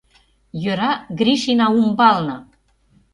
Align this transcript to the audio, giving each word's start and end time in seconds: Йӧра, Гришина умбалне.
Йӧра, 0.63 0.91
Гришина 1.17 1.67
умбалне. 1.79 2.37